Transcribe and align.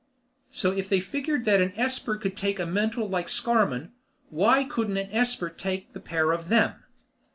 So 0.49 0.71
if 0.71 0.89
they 0.89 0.99
figured 0.99 1.45
that 1.45 1.61
an 1.61 1.73
esper 1.77 2.17
could 2.17 2.35
take 2.35 2.57
a 2.59 2.65
mental 2.65 3.07
like 3.07 3.29
Scarmann, 3.29 3.91
why 4.31 4.63
couldn't 4.63 4.97
an 4.97 5.11
esper 5.11 5.47
take 5.51 5.93
the 5.93 5.99
pair 5.99 6.31
of 6.31 6.49
them? 6.49 6.73